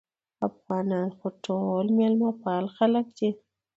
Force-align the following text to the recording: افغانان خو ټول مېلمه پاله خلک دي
افغانان 0.47 1.07
خو 1.17 1.27
ټول 1.45 1.85
مېلمه 1.97 2.31
پاله 2.41 2.69
خلک 2.77 3.05
دي 3.17 3.29